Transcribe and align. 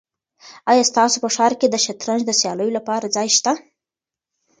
آیا 0.71 0.83
ستاسو 0.91 1.17
په 1.23 1.29
ښار 1.35 1.53
کې 1.59 1.67
د 1.69 1.75
شطرنج 1.85 2.21
د 2.25 2.31
سیالیو 2.41 2.75
لپاره 2.77 3.13
ځای 3.15 3.27
شته؟ 3.37 3.53